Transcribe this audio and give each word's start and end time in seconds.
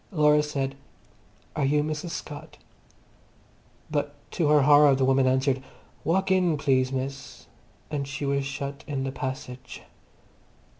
Laura 0.09 0.41
said, 0.41 0.73
"Are 1.55 1.63
you 1.63 1.83
Mrs. 1.83 2.09
Scott?" 2.09 2.57
But 3.91 4.15
to 4.31 4.47
her 4.47 4.63
horror 4.63 4.95
the 4.95 5.05
woman 5.05 5.27
answered, 5.27 5.61
"Walk 6.03 6.31
in 6.31 6.57
please, 6.57 6.91
miss," 6.91 7.45
and 7.91 8.07
she 8.07 8.25
was 8.25 8.43
shut 8.43 8.83
in 8.87 9.03
the 9.03 9.11
passage. 9.11 9.83